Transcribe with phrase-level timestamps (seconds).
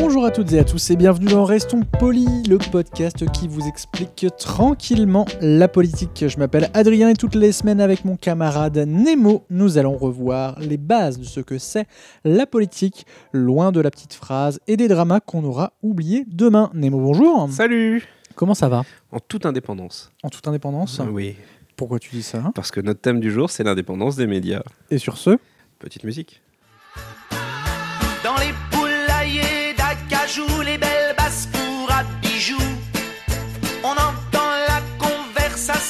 [0.00, 3.66] Bonjour à toutes et à tous et bienvenue dans Restons Polis, le podcast qui vous
[3.68, 6.24] explique tranquillement la politique.
[6.26, 10.78] Je m'appelle Adrien et toutes les semaines avec mon camarade Nemo, nous allons revoir les
[10.78, 11.86] bases de ce que c'est
[12.24, 16.70] la politique, loin de la petite phrase et des dramas qu'on aura oubliés demain.
[16.72, 17.48] Nemo, bonjour.
[17.50, 18.02] Salut
[18.34, 18.84] Comment ça va?
[19.12, 20.12] En toute indépendance.
[20.22, 21.00] En toute indépendance?
[21.12, 21.36] Oui,
[21.76, 22.50] Pourquoi tu dis ça?
[22.54, 24.62] Parce que notre thème du jour, c'est l'indépendance des médias.
[24.90, 25.38] Et sur ce,
[25.78, 26.42] Petite musique.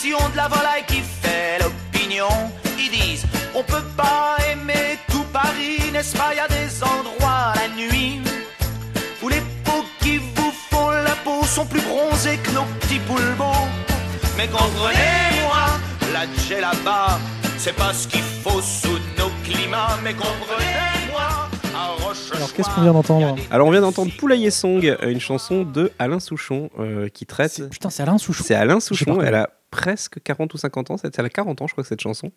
[0.01, 2.29] Conversation de la volaille qui fait l'opinion.
[2.79, 7.69] Ils disent, on peut pas aimer tout Paris, n'est-ce pas, y a des endroits la
[7.69, 8.21] nuit
[9.23, 13.35] où les peaux qui vous font la peau sont plus bronzées que nos petits poules
[13.37, 13.69] beaux.
[14.37, 15.67] Mais comprenez-moi,
[16.13, 17.19] la là-bas,
[17.59, 20.90] c'est pas ce qu'il faut sous nos climats, mais alors
[22.63, 26.71] qu'est-ce qu'on vient d'entendre Alors, on vient d'entendre Poulailler Song, une chanson de Alain Souchon
[26.79, 27.69] euh, qui traite.
[27.71, 28.45] Putain, c'est Alain Souchon.
[28.47, 31.67] C'est Alain Souchon, elle a presque 40 ou 50 ans, c'est- elle a 40 ans,
[31.67, 32.33] je crois, cette chanson.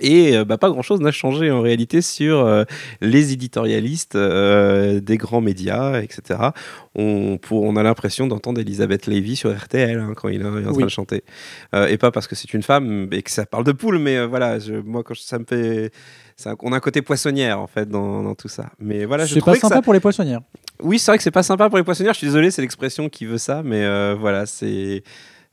[0.00, 2.64] Et euh, bah, pas grand-chose n'a changé en réalité sur euh,
[3.00, 6.50] les éditorialistes euh, des grands médias, etc.
[6.94, 10.72] On, pour, on a l'impression d'entendre Elisabeth Lévy sur RTL hein, quand il est en
[10.72, 11.24] train de chanter.
[11.74, 14.26] Euh, et pas parce que c'est une femme et que ça parle de poule, mais
[14.26, 15.90] voilà, je- moi, quand je- ça me fait.
[16.36, 18.66] ça- on a un côté poissonnière en fait dans, dans tout ça.
[18.78, 20.40] Mais voilà, je c'est pas que sympa ça, pour les poissonnières.
[20.82, 22.12] oui, c'est vrai que c'est pas sympa pour les poissonnières.
[22.12, 25.02] Je suis désolé, c'est l'expression qui veut ça, mais voilà, c'est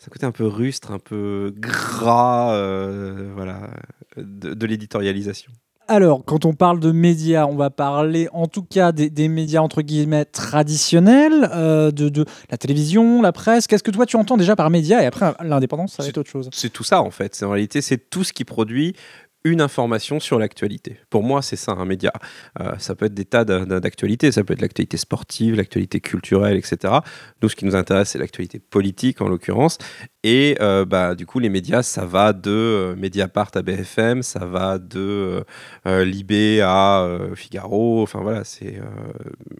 [0.07, 3.69] un côté un peu rustre, un peu gras, euh, voilà,
[4.17, 5.51] de, de l'éditorialisation.
[5.89, 9.59] Alors, quand on parle de médias, on va parler en tout cas des, des médias
[9.59, 13.67] entre guillemets traditionnels, euh, de, de la télévision, la presse.
[13.67, 16.29] Qu'est-ce que toi tu entends déjà par médias et après l'indépendance, ça va être autre
[16.29, 16.49] chose.
[16.53, 17.43] C'est tout ça en fait.
[17.43, 18.95] En réalité, c'est tout ce qui produit
[19.43, 20.97] une information sur l'actualité.
[21.09, 22.11] Pour moi, c'est ça un média.
[22.59, 25.99] Euh, ça peut être des tas d'a- d'a- d'actualités, ça peut être l'actualité sportive, l'actualité
[25.99, 26.93] culturelle, etc.
[27.41, 29.77] Nous, ce qui nous intéresse, c'est l'actualité politique en l'occurrence.
[30.23, 34.45] Et euh, bah, du coup, les médias, ça va de euh, Mediapart à BFM, ça
[34.45, 35.43] va de
[35.85, 38.79] Libé à Figaro, enfin voilà, c'est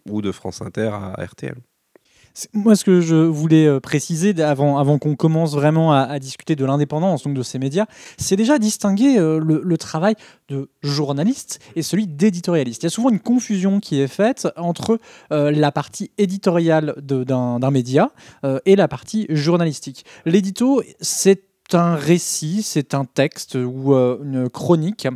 [0.08, 1.56] ou de France Inter à RTL.
[2.52, 7.22] Moi, ce que je voulais euh, préciser avant, qu'on commence vraiment à, discuter de l'indépendance
[7.22, 7.86] donc de ces médias,
[8.18, 10.16] c'est déjà distinguer euh, le, travail
[10.48, 12.82] de journaliste et celui d'éditorialiste.
[12.82, 14.98] Il y a souvent une confusion qui est faite entre
[15.30, 18.10] euh, la partie éditoriale d'un média
[18.64, 20.04] et la partie journalistique.
[20.24, 25.08] L'édito, c'est un récit, c'est un texte ou une chronique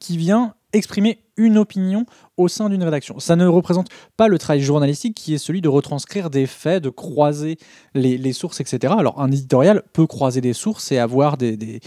[0.00, 2.06] qui vient exprimer une opinion
[2.36, 3.18] au sein d'une rédaction.
[3.18, 6.90] Ça ne représente pas le travail journalistique qui est celui de retranscrire des faits, de
[6.90, 7.58] croiser
[7.94, 8.94] les, sources, etc.
[8.98, 11.80] Alors un éditorial peut croiser des sources et avoir des,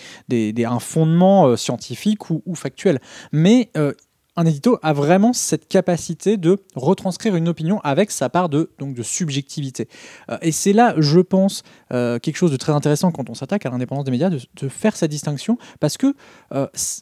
[0.66, 3.00] un fondement euh, scientifique ou, factuel.
[3.32, 3.94] Mais euh,
[4.36, 8.94] un édito a vraiment cette capacité de retranscrire une opinion avec sa part de, donc
[8.94, 9.88] de subjectivité.
[10.30, 13.70] Euh, et c'est là, je pense, quelque chose de très intéressant quand on s'attaque à
[13.70, 16.14] l'indépendance des médias, de, faire cette distinction, parce que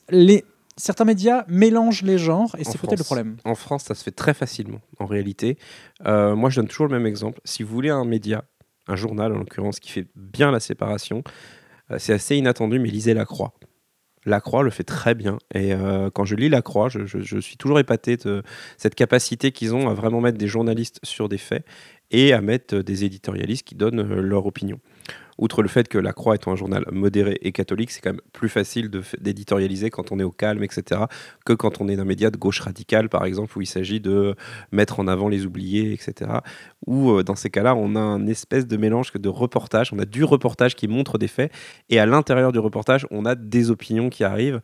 [0.09, 0.46] les,
[0.77, 3.38] certains médias mélangent les genres, et c'est peut-être le problème.
[3.43, 5.57] En France, ça se fait très facilement, en réalité.
[6.05, 7.39] Euh, moi, je donne toujours le même exemple.
[7.45, 8.43] Si vous voulez un média,
[8.88, 11.23] un journal en l'occurrence, qui fait bien la séparation,
[11.91, 13.53] euh, c'est assez inattendu, mais lisez La Croix.
[14.25, 15.38] La Croix le fait très bien.
[15.53, 18.44] Et euh, quand je lis La Croix, je, je- je suis toujours épaté de
[18.77, 21.65] cette capacité qu'ils ont à vraiment mettre des journalistes sur des faits
[22.11, 24.79] et à mettre des éditorialistes qui donnent leur opinion.
[25.38, 28.22] Outre le fait que La Croix étant un journal modéré et catholique, c'est quand même
[28.34, 28.90] plus facile
[29.20, 31.02] d'éditorialiser quand on est au calme, etc.,
[31.46, 34.36] que quand on est d'un média de gauche radicale, par exemple, où il s'agit de
[34.72, 36.31] mettre en avant les oubliés, etc.
[36.86, 39.94] Ou euh, dans ces cas-là, on a un espèce de mélange de reportage.
[39.94, 41.51] On a du reportage qui montre des faits,
[41.90, 44.62] et à l'intérieur du reportage, on a des opinions qui arrivent.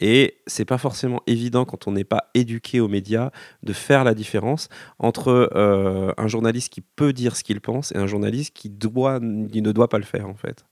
[0.00, 3.30] Et c'est pas forcément évident quand on n'est pas éduqué aux médias
[3.62, 4.68] de faire la différence
[4.98, 9.20] entre euh, un journaliste qui peut dire ce qu'il pense et un journaliste qui doit,
[9.20, 10.64] qui ne doit pas le faire en fait.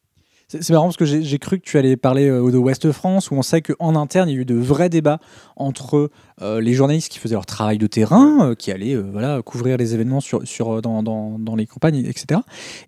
[0.61, 3.31] C'est marrant parce que j'ai j'ai cru que tu allais parler euh, de Ouest France,
[3.31, 5.19] où on sait qu'en interne, il y a eu de vrais débats
[5.57, 6.11] entre
[6.43, 9.77] euh, les journalistes qui faisaient leur travail de terrain, euh, qui allaient euh, voilà, couvrir
[9.77, 12.41] les événements sur, sur, dans, dans, dans les campagnes, etc.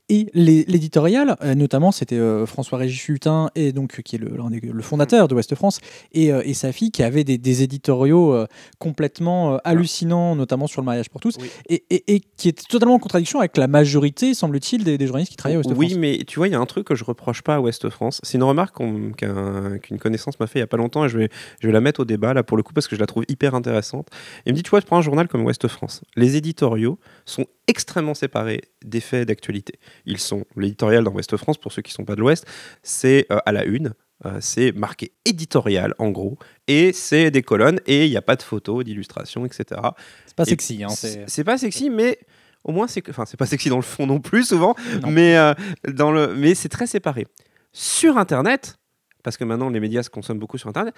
[0.08, 4.30] Et l'éditorial, notamment, c'était euh, François-Régis Hutin, et donc, qui est le,
[4.60, 5.80] le fondateur de Ouest France,
[6.12, 8.44] et, et sa fille, qui avait des, des éditoriaux
[8.78, 11.50] complètement euh, hallucinants, notamment sur le mariage pour tous, Oui.
[11.68, 15.30] et, et- et qui était totalement en contradiction avec la majorité, semble-t-il, des, des journalistes
[15.30, 15.98] qui travaillaient à Ouest Oui, France.
[16.00, 18.20] mais tu vois, il y a un truc que je reproche pas à Ouest France.
[18.22, 21.28] C'est une remarque qu'une connaissance m'a fait il y a pas longtemps et je vais,
[21.60, 23.24] je vais la mettre au débat là pour le coup parce que je la trouve
[23.28, 24.08] hyper intéressante.
[24.46, 26.02] Il me dit, tu vois, tu prends un journal comme Ouest France.
[26.17, 29.79] Les éditoriaux sont extrêmement séparés des faits d'actualité.
[30.06, 32.46] Ils sont l'éditorial dans Ouest France pour ceux qui sont pas de l'Ouest,
[32.85, 33.93] c'est euh, à la une.
[34.25, 36.38] euh, c'est marqué éditorial en gros
[36.69, 39.81] et c'est des colonnes et il n'y a pas de photos, d'illustrations, etc.
[40.26, 40.85] C'est pas Et sexy.
[40.85, 40.88] Hein,
[41.26, 42.19] c'est pas sexy, mais
[42.62, 45.11] au moins c'est que- enfin c'est pas sexy dans le fond non plus souvent, Non.
[45.11, 45.52] mais euh,
[45.88, 47.26] dans le mais c'est très séparé.
[47.73, 48.79] Sur Internet,
[49.25, 50.94] parce que maintenant les médias se consomment beaucoup sur Internet,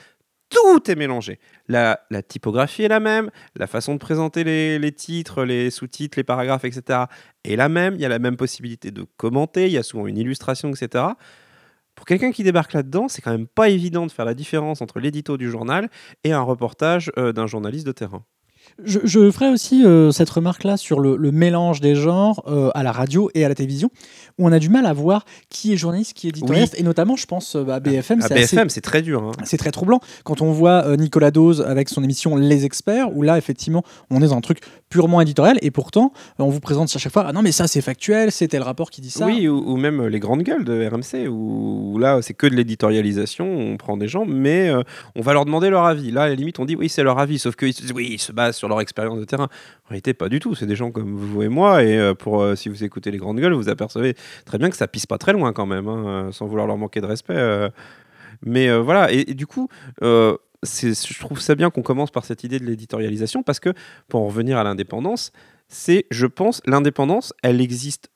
[0.49, 1.39] tout est mélangé.
[1.69, 6.25] La, typographie est la même, la façon de présenter les, les titres, les sous-titres, les
[6.25, 7.05] paragraphes, etc.
[7.45, 7.95] est la même.
[7.95, 9.67] Il y a la même possibilité de commenter.
[9.67, 11.05] Il y a souvent une illustration, etc.
[11.97, 15.01] Pour quelqu'un qui débarque là-dedans, c'est quand même pas évident de faire la différence entre
[15.01, 15.89] l'édito du journal
[16.25, 18.25] et un reportage euh, d'un journaliste de terrain.
[18.85, 22.83] Je, je ferai aussi euh, cette remarque-là sur le, le mélange des genres euh, à
[22.83, 23.91] la radio et à la télévision,
[24.39, 27.17] où on a du mal à voir qui est journaliste, qui est éditorialiste, et notamment,
[27.17, 29.23] je pense, euh, à BFM, À BFM, c'est très dur.
[29.23, 29.33] hein.
[29.45, 33.23] c'est très troublant quand on voit euh, Nicolas Dose avec son émission Les Experts, où
[33.23, 36.95] là, effectivement, on est dans un truc purement éditorial, et pourtant, euh, on vous présente
[36.95, 39.27] à chaque fois, ah non, mais ça, c'est factuel, c'était le rapport qui dit ça.
[39.27, 43.77] Oui, ou, même les grandes gueules de RMC, où, là, c'est que de l'éditorialisation, on
[43.77, 44.83] prend des gens, mais euh,
[45.15, 46.11] on va leur demander leur avis.
[46.11, 48.33] Là, à la limite, on dit oui, c'est leur avis, sauf qu'ils oui, ils se
[48.33, 49.49] basent sur leur expérience de terrain.
[49.87, 50.55] En réalité, pas du tout.
[50.55, 53.19] C'est des gens comme vous et moi, et euh, pour euh, si vous écoutez les
[53.19, 56.05] grandes gueules, vous apercevez très bien que ça pisse pas très loin quand même, hein,
[56.07, 57.35] euh, sans vouloir leur manquer de respect.
[57.37, 57.69] euh.
[58.45, 59.69] Mais euh, voilà, et, du coup,
[60.03, 63.73] euh, je trouve ça bien qu'on commence par cette idée de l'éditorialisation, parce que
[64.09, 65.33] pour en revenir à l'indépendance,
[65.69, 68.11] c'est, je pense, l'indépendance, elle existe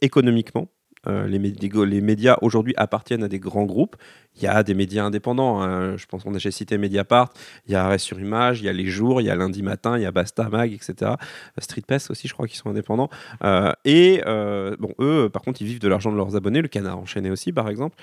[0.00, 0.68] économiquement.
[1.08, 3.96] Euh, les, médi- les médias aujourd'hui appartiennent à des grands groupes.
[4.36, 5.60] Il y a des médias indépendants.
[5.60, 5.96] hein.
[5.96, 7.32] Je pense qu'on a déjà cité Mediapart.
[7.66, 9.62] Il y a Arrêt sur Image, il y a Les Jours, il y a Lundi
[9.62, 10.94] Matin, il y a Basta Mag, etc.
[11.02, 11.14] Euh,
[11.58, 13.10] Street Press aussi, je crois qu'ils sont indépendants.
[13.44, 16.62] Euh, et bon, eux, par contre, ils vivent de l'argent de leurs abonnés.
[16.62, 17.96] Le Canard enchaîné aussi, par exemple.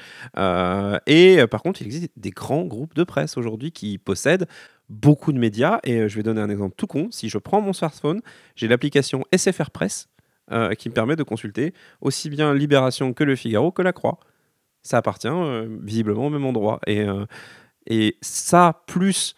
[1.08, 4.48] Et par contre, il existe des grands groupes de presse aujourd'hui qui possèdent
[4.90, 5.80] beaucoup de médias.
[5.84, 7.08] Et je vais donner un exemple tout con.
[7.12, 8.22] Si je prends mon smartphone,
[8.56, 10.10] j'ai l'application SFR Press
[10.52, 14.20] euh, qui me permet de consulter aussi bien Libération que Le Figaro que La Croix.
[14.82, 16.80] Ça appartient euh, visiblement au même endroit.
[16.88, 17.26] Et, euh,
[17.88, 19.36] et ça, plus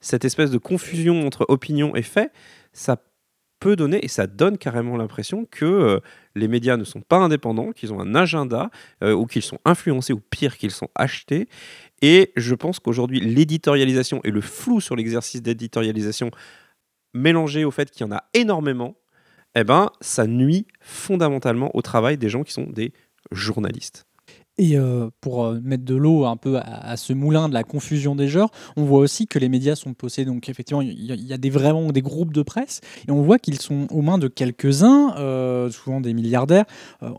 [0.00, 2.32] cette espèce de confusion entre opinion et fait,
[2.72, 3.02] ça
[3.60, 6.00] peut donner, et ça donne carrément l'impression que
[6.34, 8.68] les médias ne sont pas indépendants, qu'ils ont un agenda,
[9.02, 11.48] ou qu'ils sont influencés, ou pire, qu'ils sont achetés.
[12.02, 16.30] Et je pense qu'aujourd'hui, l'éditorialisation et le flou sur l'exercice d'éditorialisation,
[17.14, 18.96] mélangé au fait qu'il y en a énormément,
[19.54, 22.92] eh ben, ça nuit fondamentalement au travail des gens qui sont des
[23.30, 24.06] journalistes.
[24.56, 28.14] Et euh, pour euh, mettre de l'eau un peu à, ce moulin de la confusion
[28.14, 30.30] des genres, on voit aussi que les médias sont possédés.
[30.30, 33.60] Donc effectivement, il y, a- des, vraiment des groupes de presse et on voit qu'ils
[33.60, 36.64] sont aux mains de quelques-uns, euh, souvent des milliardaires.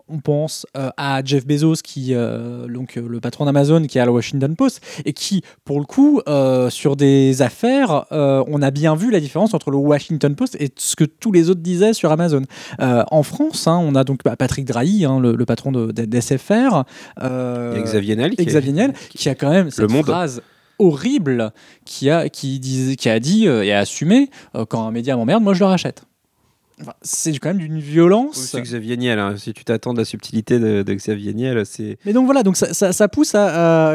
[0.08, 4.56] On pense à Jeff Bezos, qui, donc le patron d'Amazon, qui est à la Washington
[4.56, 6.22] Post et qui, pour le coup,
[6.70, 10.96] sur des affaires, on a bien vu la différence entre le Washington Post et ce
[10.96, 12.44] que tous les autres disaient sur Amazon.
[12.80, 16.84] En France, hein, on a donc bah, Patrick Drahi, hein, le, patron de, de- d'SFR.
[17.30, 20.06] Euh, Xavier Niel qui Xavier Niel, qui a quand même cette Monde.
[20.06, 20.42] phrase
[20.80, 21.52] horrible
[21.86, 25.16] qui a, qui, disait- qui a dit euh, et a assumé euh, quand un média
[25.16, 26.04] m'emmerde, moi je le rachète.
[26.82, 28.36] Enfin, c'est quand même d'une Oui, violence.
[28.36, 29.18] c'est Xavier Niel.
[29.18, 29.36] hein.
[29.38, 31.98] Si tu t'attends de la subtilité de, de Xavier Niel, c'est.
[32.06, 33.46] Mais donc voilà, donc ça, ça- ça pousse à,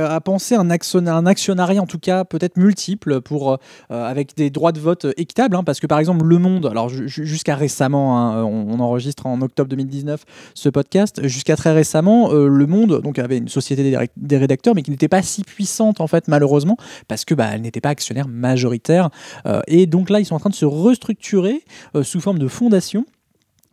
[0.06, 3.56] à- à penser un, action, un actionnariat en tout cas peut-être multiple pour euh,
[3.90, 7.06] avec des droits de vote équitables, hein, parce que par exemple Le Monde, alors ju-
[7.06, 12.32] ju- jusqu'à récemment, hein, on, on enregistre en octobre 2019 ce podcast, jusqu'à très récemment,
[12.32, 15.42] euh, Le Monde donc avait une société des, des rédacteurs, mais qui n'était pas si
[15.44, 19.10] puissante en fait malheureusement, parce que bah, elle n'était pas actionnaire majoritaire,
[19.46, 21.62] Euh, et donc là ils sont en train de se restructurer
[22.02, 22.48] sous forme de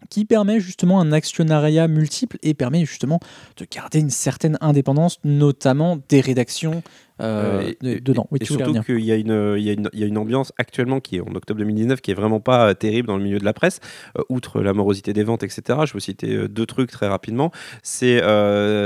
[0.10, 3.20] qui permet justement un actionnariat multiple et permet justement
[3.58, 6.84] de garder une certaine indépendance, notamment des rédactions
[7.22, 8.28] euh, Euh, et- dedans.
[8.32, 11.00] Oui, et tu surtout qu'il y, a une- il y, y a une ambiance actuellement
[11.00, 13.46] qui est en octobre 2019 qui est vraiment pas euh, terrible dans le milieu de
[13.46, 13.80] la presse,
[14.18, 15.80] euh, outre la morosité des ventes, etc.
[15.86, 17.52] Je vais citer deux trucs très rapidement.
[17.84, 18.22] C'est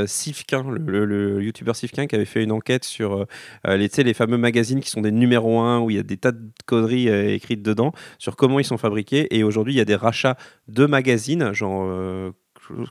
[0.08, 3.26] Sifkin, le, le, le youtubeur Sifkin, qui avait fait une enquête sur
[3.68, 6.32] les, les fameux magazines qui sont des numéros 1 où il y a des tas
[6.32, 9.36] de conneries écrites dedans sur comment ils sont fabriqués.
[9.36, 12.32] Et aujourd'hui, il y a des rachats de magazines, genre.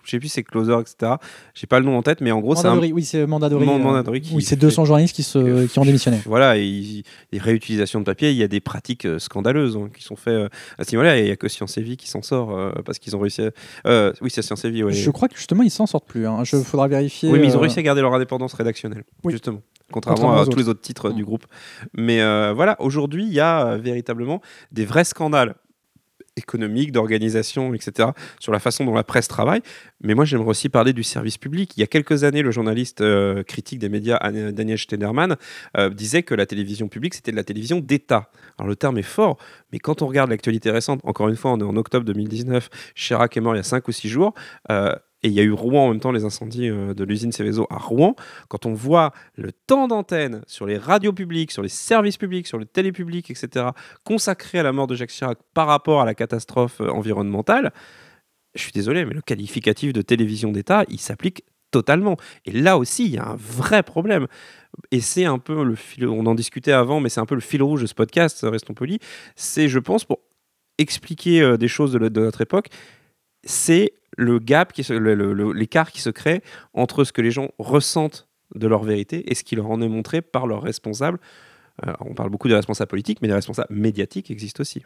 [0.04, 1.12] Je sais plus c'est Closer, etc.
[1.54, 2.78] J'ai pas le nom en tête, mais en gros, c'est un.
[2.78, 3.64] Oui, c'est Mandadori.
[3.66, 6.18] Man- euh, qui oui, c'est fait- 200 journalistes qui, se, qui ont démissionné.
[6.26, 9.88] Voilà, et il- les réutilisations de papier, il y a des pratiques euh, scandaleuses hein,
[9.94, 11.96] qui sont faites euh, à ce niveau-là, et il n'y a que Science et Vie
[11.96, 13.50] qui s'en sort euh, parce qu'ils ont réussi à...
[13.86, 14.92] euh, oui, c'est Science et Vie, ouais.
[14.92, 16.26] Je crois que justement, ils s'en sortent plus.
[16.26, 16.44] Hein.
[16.44, 17.30] Je faudra vérifier.
[17.30, 19.32] Oui, mais ils ont réussi à garder leur indépendance rédactionnelle, Oui.
[19.32, 19.60] justement.
[19.92, 21.24] Contrairement, Contrairement à tous les autres titres du Mm.
[21.26, 21.46] groupe.
[21.96, 25.56] Mais euh, voilà, aujourd'hui, il y a euh, véritablement des vrais scandales
[26.36, 29.60] économiques, d'organisation, etc., sur la façon dont la presse travaille.
[30.02, 31.76] Mais moi, j'aimerais aussi parler du service public.
[31.76, 34.18] Il y a quelques années, le journaliste euh, critique des médias,
[34.52, 35.36] Daniel Steinerman,
[35.76, 38.30] euh, disait que la télévision publique, c'était de la télévision d'État.
[38.58, 39.38] Alors, le terme est fort,
[39.72, 43.36] mais quand on regarde l'actualité récente, encore une fois, on est en octobre 2019, Chirac
[43.36, 44.34] est mort il y a 5 ou 6 jours,
[44.70, 47.32] euh, et il y a eu Rouen en même temps, les incendies euh, de l'usine
[47.32, 48.16] Céveso à Rouen.
[48.48, 52.58] Quand on voit le temps d'antenne sur les radios publiques, sur les services publics, sur
[52.58, 53.66] le télépublic, etc.,
[54.04, 57.72] consacré à la mort de Jacques Chirac par rapport à la catastrophe euh, environnementale,
[58.54, 62.16] je suis désolé, mais le qualificatif de télévision d'État, il s'applique totalement.
[62.46, 64.26] Et là aussi, il y a un vrai problème.
[64.90, 67.40] Et c'est un peu le fil, on en discutait avant, mais c'est un peu le
[67.40, 68.98] fil rouge de ce podcast, euh, restons polis.
[69.36, 70.18] C'est, je pense, pour
[70.78, 72.68] expliquer des choses de notre époque,
[73.44, 76.42] c'est le gap, l'écart qui se crée
[76.74, 79.88] entre ce que les gens ressentent de leur vérité et ce qui leur en est
[79.88, 81.18] montré par leurs responsables.
[81.86, 84.82] Euh, on parle beaucoup des responsables politiques, mais les responsables médiatiques existent aussi.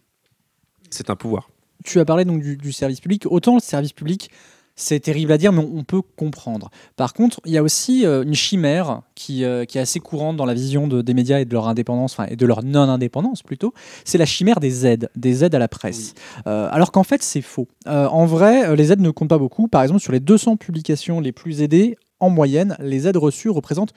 [0.91, 1.51] C'est un pouvoir.
[1.85, 3.25] Tu as parlé donc du, du service public.
[3.27, 4.31] Autant le service public,
[4.77, 6.71] c'est terrible à dire, mais on, peut comprendre.
[6.97, 10.37] Par contre, il y a aussi euh, une chimère qui, euh, qui est assez courante
[10.37, 13.43] dans la vision de- des médias et de leur indépendance, enfin, et de leur non-indépendance
[13.43, 13.73] plutôt.
[14.05, 16.15] C'est la chimère des aides, des aides à la presse.
[16.47, 17.69] Euh, alors qu'en fait, c'est faux.
[17.87, 19.69] En vrai, les aides ne comptent pas beaucoup.
[19.69, 23.93] Par exemple, sur les 200 publications les plus aidées, en moyenne, les aides reçues représentent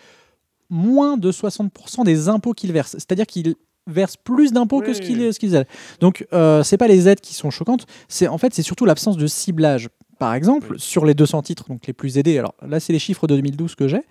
[0.69, 2.93] moins de 60% des impôts qu'ils versent.
[2.93, 3.55] C'est-à-dire qu'ils
[3.87, 5.67] versent plus d'impôts que ce qu'ils ce aident.
[5.99, 9.17] Donc, euh, c'est pas les aides qui sont choquantes, c'est en fait c'est surtout l'absence
[9.17, 9.89] de ciblage.
[10.19, 13.27] Par exemple, sur les 200 titres donc les plus aidés, alors là c'est les chiffres
[13.27, 14.01] de 2012 que j'ai,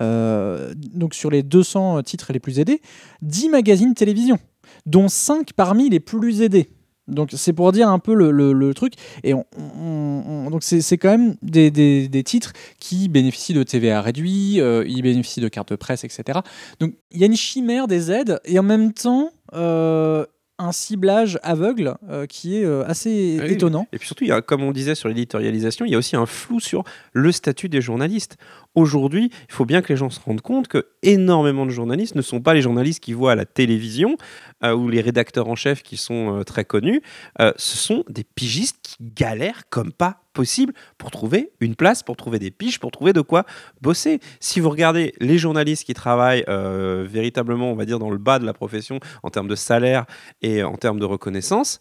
[0.00, 2.80] euh, donc sur les 200 titres les plus aidés,
[3.22, 4.38] 10 magazines télévision,
[4.86, 6.68] dont 5 parmi les plus aidés.
[7.08, 8.94] Donc c'est pour dire un peu le, le- le truc.
[9.22, 13.54] Et on, on- on- donc c'est c'est quand même des, des- des titres qui bénéficient
[13.54, 16.40] de TVA réduit, euh, ils bénéficient de cartes de presse, etc.
[16.80, 20.26] Donc il y a une chimère des aides et en même temps euh,
[20.58, 23.52] un ciblage aveugle euh, qui est euh, assez Ah oui.
[23.52, 23.86] étonnant.
[23.92, 26.16] Et puis surtout, il y a, comme on disait sur l'éditorialisation, il y a aussi
[26.16, 28.36] un flou sur le statut des journalistes.
[28.74, 32.22] Aujourd'hui, il faut bien que les gens se rendent compte que énormément de journalistes ne
[32.22, 34.16] sont pas les journalistes qui voient à la télévision
[34.64, 37.02] euh, ou les rédacteurs en chef qui sont très connus.
[37.38, 42.38] Ce sont des pigistes qui galèrent comme pas possible pour trouver une place, pour trouver
[42.38, 43.44] des piges, pour trouver de quoi
[43.80, 44.20] bosser.
[44.38, 48.38] Si vous regardez les journalistes qui travaillent euh, véritablement, on va dire, dans le bas
[48.38, 50.04] de la profession en termes de salaire
[50.42, 51.80] et en termes de reconnaissance,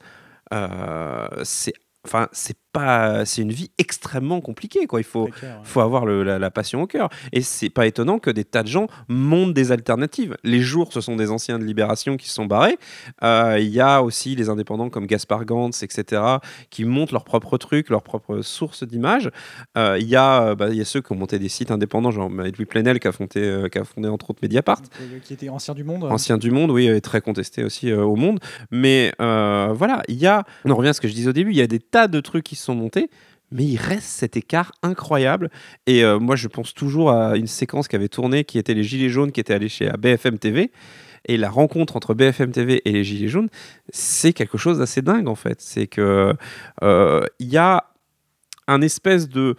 [0.53, 1.74] euh, c'est
[2.05, 5.00] enfin c'est pas c'est une vie extrêmement compliquée quoi.
[5.00, 5.27] Il faut
[5.63, 7.10] faut avoir le- la, la passion au cœur.
[7.32, 10.36] Et c'est pas étonnant que des tas de gens montent des alternatives.
[10.44, 12.77] Les jours ce sont des anciens de libération qui se sont barrés.
[13.24, 16.22] Euh, il y a aussi les indépendants comme Gaspard Gantz etc
[16.70, 19.29] qui montent leurs propres trucs leurs propres sources d'images.
[19.77, 21.72] Euh, il y a euh, bah, il y a ceux qui ont monté des sites
[21.72, 24.82] indépendants genre Louis Plenel qui a fondé euh, qui a fondé entre autres Mediapart.
[25.24, 26.03] Qui était ancien du monde.
[26.03, 28.39] ancien du monde, oui, et très contesté aussi au monde.
[28.72, 31.51] Mais voilà, il y a, on en revient à ce que je disais au début,
[31.51, 33.10] il y a des tas de trucs qui se sont montés.
[33.51, 35.50] Mais il reste cet écart incroyable.
[35.86, 38.84] Et euh, moi, je pense toujours à une séquence qui avait tourné, qui était les
[38.84, 40.72] Gilets jaunes, qui étaient allés chez BFM TV.
[41.27, 43.50] Et la rencontre entre BFM TV et les Gilets jaunes,
[43.89, 45.62] c'est quelque chose d'assez dingue, en fait.
[45.62, 46.34] C'est que
[46.84, 47.86] euh, il y a
[48.67, 49.55] un espèce de,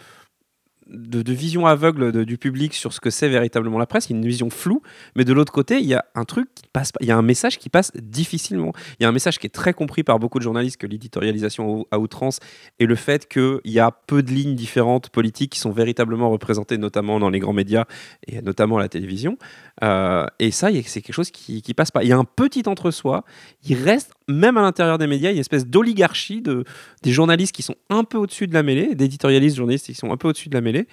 [0.88, 4.08] de, vision aveugle du public sur ce que c'est véritablement la presse.
[4.08, 4.82] Il y a une vision floue.
[5.14, 6.98] Mais de l'autre côté, il y a un truc qui passe pas.
[7.00, 8.72] Il y a un message qui passe difficilement.
[8.98, 11.86] Il y a un message qui est très compris par beaucoup de journalistes que l'éditorialisation
[11.90, 12.38] à outrance
[12.78, 16.78] et le fait qu'il y a peu de lignes différentes politiques qui sont véritablement représentées,
[16.78, 17.84] notamment dans les grands médias
[18.26, 19.38] et notamment à la télévision.
[19.82, 22.02] Euh, et ça, c'est quelque chose qui, qui passe pas.
[22.04, 23.24] Il y a un petit entre-soi.
[23.64, 26.64] Il reste, même à l'intérieur des médias, il y a une espèce d'oligarchie de,
[27.02, 30.16] des journalistes qui sont un peu au-dessus de la mêlée, d'éditorialistes journalistes qui sont un
[30.16, 30.86] peu au-dessus de la mêlée.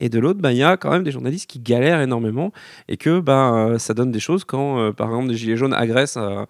[0.00, 2.52] Et de l'autre, bah, il y a quand même des journalistes qui galèrent énormément
[2.88, 5.74] et que bah, euh, ça donne des choses quand, euh, par exemple, des Gilets jaunes
[5.74, 6.44] agressent euh,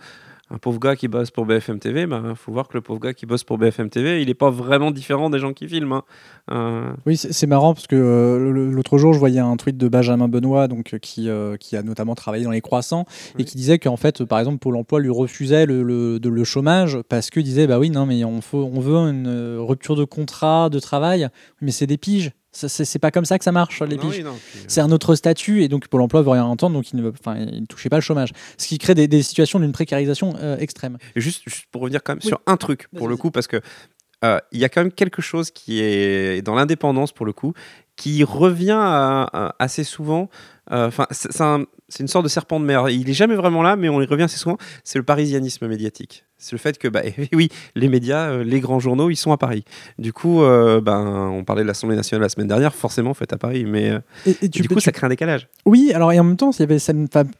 [0.50, 2.02] un pauvre gars qui bosse pour BFM TV.
[2.02, 4.50] Il faut voir que le pauvre gars qui bosse pour BFM TV, il n'est pas
[4.50, 5.92] vraiment différent des gens qui filment.
[5.92, 6.02] hein.
[6.50, 10.28] Euh, Oui, c'est marrant parce que euh, l'autre jour, je voyais un tweet de Benjamin
[10.28, 13.04] Benoît, donc euh, qui, euh, qui a notamment travaillé dans les croissants
[13.38, 16.44] et qui disait qu'en fait, par exemple, Pôle Emploi lui refusait le, le, de- le
[16.44, 20.04] chômage parce qu'il disait bah oui, non, mais on, faut, on veut une rupture de
[20.04, 21.28] contrat de travail,
[21.60, 22.32] mais c'est des piges.
[22.66, 24.10] C'est pas comme ça que ça marche, les piges.
[24.18, 26.74] oui, non, puis, euh, C'est un autre statut et donc Pôle emploi veut rien entendre,
[26.74, 27.12] donc il ne,
[27.52, 28.30] il ne touchait pas le chômage.
[28.56, 30.98] Ce qui crée des, des situations d'une précarisation euh, extrême.
[31.14, 32.28] Et juste, juste pour revenir quand même Oui.
[32.28, 33.60] sur un truc, pour le coup, parce que
[34.24, 37.52] euh, il y a quand même quelque chose qui est dans l'indépendance pour le coup,
[37.94, 40.28] qui revient à- à- assez souvent.
[40.70, 42.88] Enfin, c'est c'est un- c'est une sorte de serpent de mer.
[42.90, 44.58] Il est jamais vraiment là, mais on y revient assez souvent.
[44.84, 46.24] C'est le parisianisme médiatique.
[46.40, 47.00] C'est le fait que, bah,
[47.32, 49.64] oui, les médias, euh, les grands journaux, ils sont à Paris.
[49.98, 53.38] Du coup, euh, ben, on parlait de l'Assemblée nationale la semaine dernière, forcément, fait à
[53.38, 55.48] Paris, mais euh, Et, et tu du coup, tu- ça crée un décalage.
[55.66, 56.92] Oui, alors et en même temps, il y avait, ça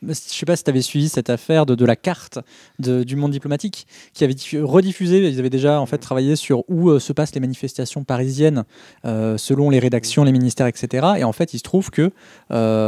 [0.02, 2.38] je sais pas si tu avais suivi cette affaire de, de la carte
[2.80, 6.64] de- du monde diplomatique qui avait diffu- rediffusé, ils avaient déjà en fait travaillé sur
[6.68, 8.64] où euh, se passent les manifestations parisiennes
[9.04, 11.06] euh, selon les rédactions, les ministères, etc.
[11.18, 12.11] Et en fait, il se trouve que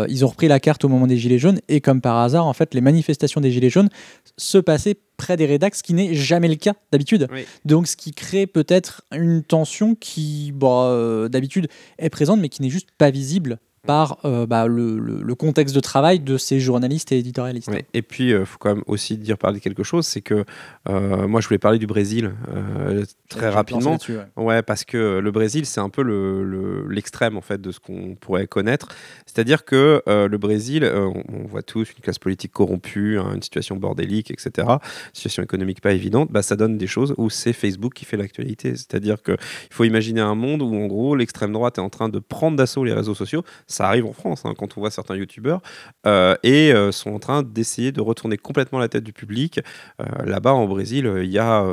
[0.08, 2.52] ils ont repris la carte au moment des Gilets jaunes et comme par hasard, en
[2.52, 3.90] fait, les manifestations des Gilets jaunes
[4.36, 7.28] se passaient près des rédacs, ce qui n'est jamais le cas d'habitude.
[7.32, 7.44] Oui.
[7.64, 11.68] Donc, ce qui crée peut-être une tension qui, bah, euh, d'habitude,
[11.98, 15.74] est présente, mais qui n'est juste pas visible par euh, bah, le, le- le contexte
[15.74, 17.68] de travail de ces journalistes et éditorialistes.
[17.68, 17.86] Ouais.
[17.94, 20.44] Et puis, il faut quand même aussi dire parler de quelque chose, c'est que
[20.88, 23.96] euh, moi, je voulais parler du Brésil euh, très rapidement.
[24.08, 24.16] ouais.
[24.36, 27.80] Ouais, parce que le Brésil, c'est un peu le- le- l'extrême en fait de ce
[27.80, 28.88] qu'on pourrait connaître.
[29.24, 33.32] C'est-à-dire que euh, le Brésil, euh, on, on voit tous une classe politique corrompue, hein,
[33.34, 34.68] une situation bordélique, etc.
[35.14, 36.30] Situation économique pas évidente.
[36.30, 38.76] Bah, ça donne des choses où c'est Facebook qui fait l'actualité.
[38.76, 42.08] C'est-à-dire que il faut imaginer un monde où en gros l'extrême droite est en train
[42.10, 43.42] de prendre d'assaut les réseaux sociaux.
[43.70, 45.60] Ça arrive en France hein, quand on voit certains youtubeurs
[46.04, 49.60] euh, et euh, sont en train d'essayer de retourner complètement la tête du public.
[50.00, 51.64] Euh, Là-bas en Brésil, il y a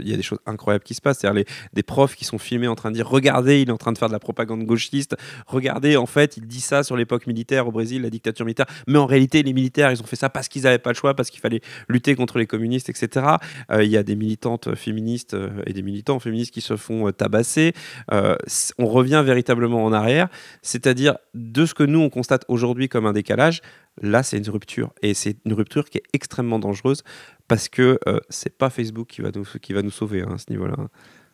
[0.00, 1.20] y a des choses incroyables qui se passent.
[1.20, 3.92] C'est-à-dire des profs qui sont filmés en train de dire regardez il est en train
[3.92, 5.16] de faire de la propagande gauchiste.
[5.46, 8.66] Regardez en fait il dit ça sur l'époque militaire au Brésil la dictature militaire.
[8.86, 11.14] Mais en réalité les militaires ils ont fait ça parce qu'ils n'avaient pas le choix
[11.14, 13.36] parce qu'il fallait lutter contre les communistes etc
[13.72, 15.36] il y a des militantes féministes
[15.66, 17.72] et des militants féministes qui se font tabasser.
[18.10, 20.28] On revient véritablement en arrière.
[20.62, 23.60] C'est-à-dire de ce que nous on constate aujourd'hui comme un décalage
[24.02, 27.02] là c'est une rupture et c'est une rupture qui est extrêmement dangereuse
[27.48, 30.38] parce que euh, c'est pas Facebook qui va nous qui va nous sauver hein, à
[30.38, 30.74] ce niveau-là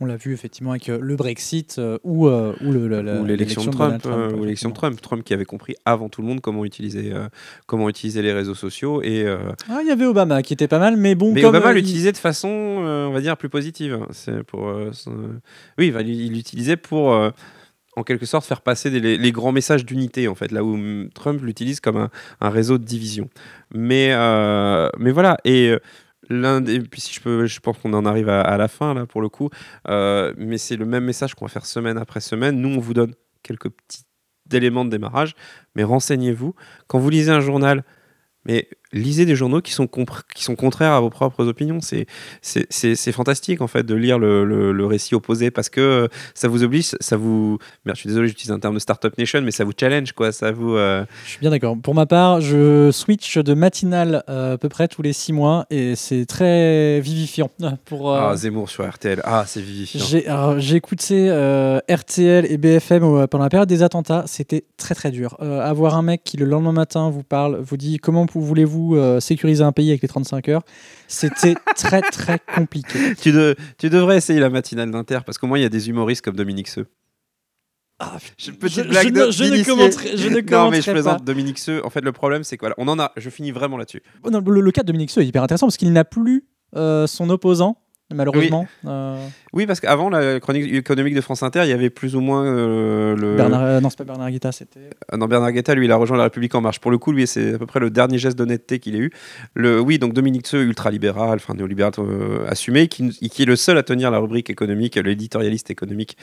[0.00, 2.72] On l'a vu effectivement avec euh, le Brexit euh, ou, euh, ou
[3.24, 4.74] l'élection de Trump, ou l'élection de.
[4.74, 7.12] Trump, Trump qui avait compris avant tout le monde comment utiliser,
[7.66, 9.26] comment utiliser les réseaux sociaux et
[9.68, 11.76] Ah, il y avait Obama qui était pas mal, mais bon, mais comme Obama il-
[11.76, 13.98] l'utilisait de façon, on va dire, plus positive.
[14.12, 14.72] C'est pour,
[15.78, 17.12] oui, il l'utilisait pour,
[17.98, 20.78] en quelque sorte, faire passer des- les, grands messages d'unité, en fait, là où
[21.14, 22.08] Trump l'utilise comme
[22.40, 23.28] un, réseau de division.
[23.74, 25.78] Mais, euh, mais voilà, et euh,
[26.30, 28.94] l'un des, puis si je peux, je pense qu'on en arrive à, à la fin
[28.94, 29.50] là pour le coup,
[29.88, 32.60] euh, mais c'est le même message qu'on va faire semaine après semaine.
[32.60, 34.04] Nous, on vous donne quelques petits
[34.52, 35.34] éléments de démarrage,
[35.74, 36.54] mais renseignez-vous.
[36.86, 37.84] Quand vous lisez un journal,
[38.44, 39.86] mais lisez des journaux qui sont,
[40.34, 41.78] qui sont contraires à vos propres opinions.
[41.80, 42.06] C'est,
[43.12, 46.90] fantastique en fait de lire le, le- le récit opposé parce que ça vous oblige,
[47.00, 47.58] ça vous.
[47.84, 50.32] Merde, je suis désolé, j'utilise un terme de Startup Nation, mais ça vous challenge quoi.
[50.32, 50.74] Ça vous.
[50.76, 51.76] euh, Je suis bien d'accord.
[51.82, 55.66] Pour ma part, je switch de matinale euh, à peu près tous les six mois
[55.70, 57.50] et c'est très vivifiant.
[57.86, 59.20] Pour, euh, Ah, Zemmour sur RTL.
[59.24, 60.58] Ah, c'est vivifiant.
[60.58, 61.28] j'ai écouté
[61.88, 64.24] RTL et BFM pendant la période des attentats.
[64.26, 65.36] C'était très très dur.
[65.40, 68.40] Avoir un mec qui le lendemain matin vous parle, vous dit comment pou-
[68.96, 70.62] euh, sécuriser un pays avec les 35 heures,
[71.08, 73.14] c'était très très compliqué.
[73.20, 75.88] Tu, de- tu devrais essayer la matinale d'Inter parce qu'au moins il y a des
[75.88, 76.86] humoristes comme Dominique Seux.
[78.00, 81.18] Ah, Je, ne- je ne commenterai- je ne Non, mais je plaisante.
[81.18, 81.24] pas.
[81.24, 81.84] Dominique Seux.
[81.84, 83.10] En fait, le problème, c'est que voilà, on en a.
[83.16, 84.02] Je finis vraiment là-dessus.
[84.22, 86.44] Oh non, le, le cas de Dominique Seux est hyper intéressant parce qu'il n'a plus
[86.76, 87.76] euh, son opposant,
[88.14, 88.66] malheureusement.
[88.86, 89.16] Euh,
[89.52, 92.44] Oui, parce qu'avant la chronique économique de France Inter, il y avait plus ou moins
[92.44, 93.36] euh, le.
[93.36, 94.90] Bernard, euh, non, c'est pas Bernard Guetta, c'était.
[95.10, 96.80] Ah Non, Bernard Guetta, lui, il a rejoint La République En Marche.
[96.80, 99.10] Pour le coup, lui, c'est à peu près le dernier geste d'honnêteté qu'il ait eu.
[99.54, 103.78] Le, oui, donc Dominique Seux, ultra-libéral, enfin néolibéral euh, assumé, qui, qui est le seul
[103.78, 106.16] à tenir la rubrique économique, l'éditorialiste économique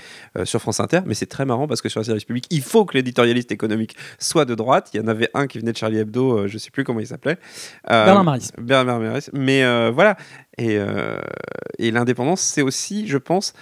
[0.44, 1.02] sur France Inter.
[1.06, 3.96] Mais c'est très marrant parce que sur la service public, il faut que l'éditorialiste économique
[4.20, 4.90] soit de droite.
[4.94, 7.08] Il y en avait un qui venait de Charlie Hebdo, je sais plus comment il
[7.08, 7.38] s'appelait.
[7.88, 8.50] Bernard Maris.
[8.60, 9.30] Bernard Maris.
[9.34, 10.18] Mais voilà.
[10.58, 10.80] Et,
[11.80, 13.54] et l'indépendance, c'est aussi, je pense,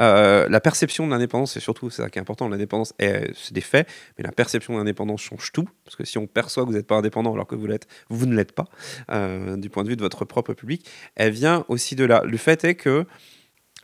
[0.00, 2.48] euh, la perception de l'indépendance, c'est surtout ça qui est important.
[2.48, 5.68] L'indépendance, est- c'est des faits, mais la perception de l'indépendance change tout.
[5.84, 8.26] Parce que si on perçoit que vous n'êtes pas indépendant alors que vous l'êtes, vous
[8.26, 8.66] ne l'êtes pas,
[9.10, 12.22] euh, du point de vue de votre propre public, elle vient aussi de là.
[12.24, 13.06] Le fait est que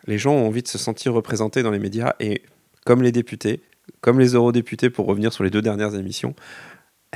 [0.06, 2.42] les gens ont envie de se sentir représentés dans les médias et
[2.84, 3.60] comme les députés,
[4.00, 6.34] comme les eurodéputés, pour revenir sur les deux dernières émissions,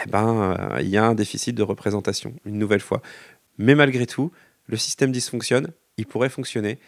[0.05, 3.01] eh ben, euh, il y a un déficit de représentation, une nouvelle fois.
[3.59, 4.33] Mais malgré tout,
[4.67, 6.79] le système dysfonctionne, il pourrait fonctionner.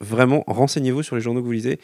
[0.00, 1.78] Vraiment, renseignez-vous sur les journaux que vous lisez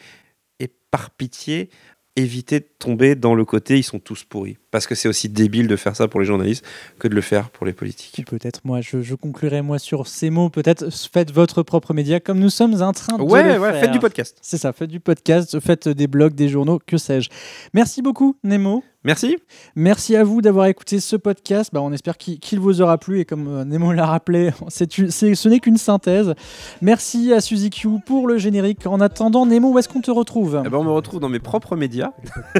[0.59, 1.69] et par pitié,
[2.15, 4.57] évitez de tomber dans le côté ils sont tous pourris.
[4.71, 6.65] Parce que c'est aussi débile de faire ça pour les journalistes
[6.99, 8.25] que de le faire pour les politiques.
[8.25, 10.49] Peut-être, moi, je, je conclurai moi sur ces mots.
[10.49, 13.79] Peut-être faites votre propre média comme nous sommes en train de le ouais, faire.
[13.79, 14.37] faites du podcast.
[14.41, 17.29] C'est ça, faites du podcast, faites des blogs, des journaux, que sais-je.
[17.73, 18.83] Merci beaucoup, Nemo.
[19.05, 19.37] Merci.
[19.77, 21.69] Merci à vous d'avoir écouté ce podcast.
[21.71, 24.49] Bah, on espère qu'il vous aura plu et comme euh, Nemo l'a rappelé,
[24.97, 26.33] une- ce n'est qu'une synthèse.
[26.81, 28.85] Merci à Suzy Q pour le générique.
[28.87, 30.61] En attendant, Nemo, où est-ce qu'on te retrouve?
[30.65, 32.11] Eh ben, on me retrouve dans mes propres médias,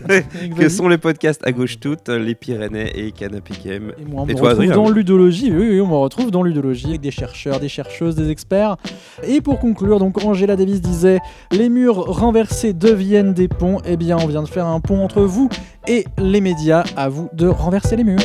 [0.58, 3.92] que sont les podcasts à gauche toutes, les Pyrénées et Canapé Game.
[4.00, 5.52] Et moi, on Et me toi, retrouve Adrien dans Ludologie.
[5.52, 8.78] Oui, oui, on me retrouve dans Ludologie avec des chercheurs, des chercheuses, des experts.
[9.28, 11.20] Et pour conclure, donc Angela Davis disait
[11.52, 13.80] Les murs renversés deviennent des ponts.
[13.84, 15.50] Eh bien, on vient de faire un pont entre vous
[15.88, 16.84] et les médias.
[16.96, 18.20] À vous de renverser les murs.